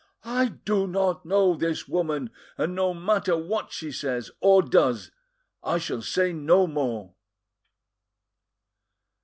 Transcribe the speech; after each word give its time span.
I 0.25 0.47
do 0.65 0.87
not 0.87 1.27
know 1.27 1.53
this 1.53 1.87
woman, 1.87 2.31
and 2.57 2.73
no 2.73 2.91
matter 2.91 3.37
what 3.37 3.71
she 3.71 3.91
says 3.91 4.31
or 4.39 4.63
does, 4.63 5.11
I 5.63 5.77
shall 5.77 6.01
say 6.01 6.33
no 6.33 6.65
more." 6.65 7.13